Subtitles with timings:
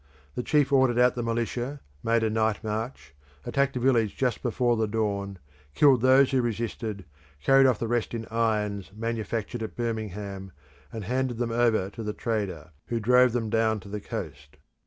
[0.33, 3.13] The chief ordered out the militia, made a night march,
[3.45, 5.37] attacked a village just before the dawn,
[5.75, 7.05] killed those who resisted,
[7.43, 10.53] carried off the rest in irons manufactured at Birmingham,
[10.91, 14.57] and handed them over to the trader; who drove them down to the coast.